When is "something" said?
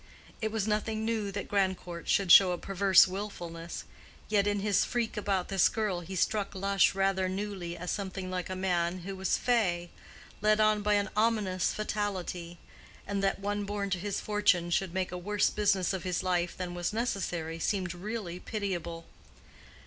7.91-8.31